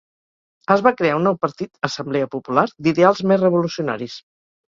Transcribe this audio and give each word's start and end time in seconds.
Es 0.75 0.79
va 0.87 0.91
crear 1.01 1.17
un 1.17 1.27
nou 1.29 1.35
partit, 1.43 1.69
Assemblea 1.89 2.29
Popular, 2.35 2.65
d'ideals 2.87 3.23
més 3.33 3.43
revolucionaris. 3.45 4.19